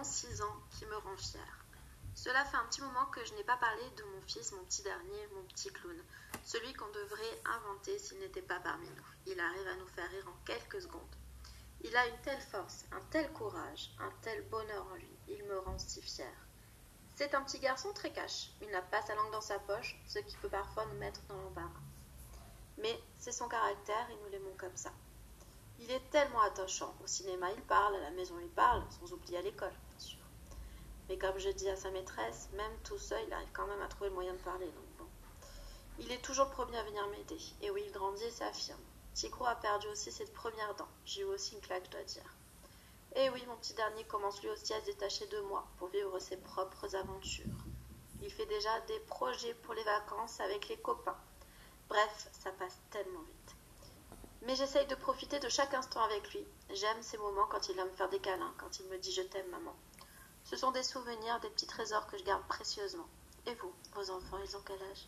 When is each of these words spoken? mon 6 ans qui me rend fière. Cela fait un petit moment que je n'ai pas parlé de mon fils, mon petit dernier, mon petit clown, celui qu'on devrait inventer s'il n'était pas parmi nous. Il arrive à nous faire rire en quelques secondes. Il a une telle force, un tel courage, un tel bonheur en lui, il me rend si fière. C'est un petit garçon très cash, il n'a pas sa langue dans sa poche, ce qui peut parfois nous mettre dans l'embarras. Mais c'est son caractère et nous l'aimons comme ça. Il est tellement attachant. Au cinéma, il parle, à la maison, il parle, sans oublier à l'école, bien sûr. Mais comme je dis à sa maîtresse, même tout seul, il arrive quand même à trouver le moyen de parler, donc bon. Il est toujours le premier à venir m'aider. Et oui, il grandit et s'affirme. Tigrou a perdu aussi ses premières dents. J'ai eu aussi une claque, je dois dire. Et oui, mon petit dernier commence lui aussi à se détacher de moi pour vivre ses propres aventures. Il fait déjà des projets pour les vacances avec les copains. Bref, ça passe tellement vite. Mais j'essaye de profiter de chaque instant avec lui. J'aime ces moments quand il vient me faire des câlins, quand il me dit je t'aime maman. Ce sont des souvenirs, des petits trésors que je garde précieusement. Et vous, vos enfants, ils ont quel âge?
mon 0.00 0.04
6 0.04 0.40
ans 0.40 0.56
qui 0.70 0.86
me 0.86 0.96
rend 0.96 1.16
fière. 1.18 1.64
Cela 2.14 2.42
fait 2.46 2.56
un 2.56 2.64
petit 2.70 2.80
moment 2.80 3.04
que 3.12 3.22
je 3.22 3.34
n'ai 3.34 3.44
pas 3.44 3.58
parlé 3.58 3.82
de 3.98 4.02
mon 4.04 4.22
fils, 4.22 4.50
mon 4.52 4.64
petit 4.64 4.82
dernier, 4.82 5.26
mon 5.34 5.42
petit 5.42 5.70
clown, 5.70 6.02
celui 6.42 6.72
qu'on 6.72 6.88
devrait 6.88 7.42
inventer 7.44 7.98
s'il 7.98 8.18
n'était 8.18 8.40
pas 8.40 8.60
parmi 8.60 8.88
nous. 8.88 9.04
Il 9.26 9.38
arrive 9.38 9.66
à 9.66 9.76
nous 9.76 9.86
faire 9.88 10.08
rire 10.08 10.26
en 10.26 10.44
quelques 10.46 10.80
secondes. 10.80 11.16
Il 11.82 11.94
a 11.94 12.06
une 12.06 12.18
telle 12.22 12.40
force, 12.40 12.86
un 12.92 13.02
tel 13.10 13.30
courage, 13.34 13.90
un 13.98 14.10
tel 14.22 14.42
bonheur 14.48 14.86
en 14.90 14.94
lui, 14.94 15.18
il 15.28 15.44
me 15.44 15.58
rend 15.58 15.78
si 15.78 16.00
fière. 16.00 16.46
C'est 17.16 17.34
un 17.34 17.42
petit 17.42 17.58
garçon 17.58 17.92
très 17.92 18.10
cash, 18.10 18.52
il 18.62 18.70
n'a 18.70 18.80
pas 18.80 19.02
sa 19.02 19.14
langue 19.14 19.32
dans 19.32 19.42
sa 19.42 19.58
poche, 19.58 20.00
ce 20.08 20.20
qui 20.20 20.36
peut 20.38 20.48
parfois 20.48 20.86
nous 20.86 20.98
mettre 20.98 21.20
dans 21.28 21.36
l'embarras. 21.36 21.68
Mais 22.78 22.98
c'est 23.18 23.32
son 23.32 23.48
caractère 23.48 24.08
et 24.10 24.16
nous 24.24 24.30
l'aimons 24.30 24.56
comme 24.56 24.76
ça. 24.76 24.92
Il 25.82 25.90
est 25.90 26.10
tellement 26.10 26.42
attachant. 26.42 26.94
Au 27.02 27.06
cinéma, 27.06 27.50
il 27.52 27.62
parle, 27.62 27.96
à 27.96 28.00
la 28.00 28.10
maison, 28.10 28.34
il 28.40 28.50
parle, 28.50 28.82
sans 28.90 29.12
oublier 29.14 29.38
à 29.38 29.42
l'école, 29.42 29.72
bien 29.88 29.98
sûr. 29.98 30.18
Mais 31.08 31.16
comme 31.16 31.38
je 31.38 31.48
dis 31.48 31.70
à 31.70 31.76
sa 31.76 31.90
maîtresse, 31.90 32.50
même 32.52 32.76
tout 32.84 32.98
seul, 32.98 33.24
il 33.26 33.32
arrive 33.32 33.48
quand 33.54 33.66
même 33.66 33.80
à 33.80 33.88
trouver 33.88 34.10
le 34.10 34.14
moyen 34.14 34.34
de 34.34 34.38
parler, 34.38 34.66
donc 34.66 34.84
bon. 34.98 35.06
Il 35.98 36.12
est 36.12 36.22
toujours 36.22 36.46
le 36.46 36.52
premier 36.52 36.76
à 36.76 36.82
venir 36.84 37.06
m'aider. 37.08 37.38
Et 37.62 37.70
oui, 37.70 37.82
il 37.86 37.92
grandit 37.92 38.24
et 38.24 38.30
s'affirme. 38.30 38.78
Tigrou 39.14 39.46
a 39.46 39.54
perdu 39.54 39.86
aussi 39.88 40.12
ses 40.12 40.26
premières 40.26 40.74
dents. 40.74 40.88
J'ai 41.06 41.22
eu 41.22 41.24
aussi 41.24 41.54
une 41.54 41.60
claque, 41.62 41.86
je 41.86 41.90
dois 41.90 42.04
dire. 42.04 42.34
Et 43.16 43.30
oui, 43.30 43.42
mon 43.48 43.56
petit 43.56 43.74
dernier 43.74 44.04
commence 44.04 44.40
lui 44.42 44.50
aussi 44.50 44.74
à 44.74 44.80
se 44.80 44.86
détacher 44.86 45.26
de 45.26 45.40
moi 45.40 45.66
pour 45.78 45.88
vivre 45.88 46.18
ses 46.18 46.36
propres 46.36 46.94
aventures. 46.94 47.64
Il 48.22 48.30
fait 48.30 48.46
déjà 48.46 48.80
des 48.82 49.00
projets 49.00 49.54
pour 49.54 49.74
les 49.74 49.82
vacances 49.82 50.40
avec 50.40 50.68
les 50.68 50.76
copains. 50.76 51.18
Bref, 51.88 52.28
ça 52.32 52.50
passe 52.52 52.78
tellement 52.90 53.22
vite. 53.22 53.56
Mais 54.50 54.56
j'essaye 54.56 54.86
de 54.88 54.96
profiter 54.96 55.38
de 55.38 55.48
chaque 55.48 55.74
instant 55.74 56.02
avec 56.02 56.34
lui. 56.34 56.44
J'aime 56.70 57.02
ces 57.02 57.16
moments 57.18 57.46
quand 57.48 57.68
il 57.68 57.76
vient 57.76 57.84
me 57.84 57.92
faire 57.92 58.08
des 58.08 58.18
câlins, 58.18 58.52
quand 58.58 58.80
il 58.80 58.86
me 58.88 58.98
dit 58.98 59.12
je 59.12 59.22
t'aime 59.22 59.46
maman. 59.46 59.76
Ce 60.42 60.56
sont 60.56 60.72
des 60.72 60.82
souvenirs, 60.82 61.38
des 61.38 61.50
petits 61.50 61.68
trésors 61.68 62.08
que 62.08 62.18
je 62.18 62.24
garde 62.24 62.42
précieusement. 62.48 63.06
Et 63.46 63.54
vous, 63.54 63.72
vos 63.94 64.10
enfants, 64.10 64.40
ils 64.44 64.56
ont 64.56 64.62
quel 64.66 64.82
âge? 64.82 65.06